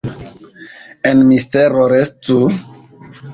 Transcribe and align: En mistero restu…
En 1.09 1.21
mistero 1.31 1.85
restu… 1.93 2.41